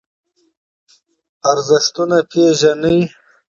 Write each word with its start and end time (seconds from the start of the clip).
ارزښتونه 1.51 2.17
پېژنئ. 2.31 2.99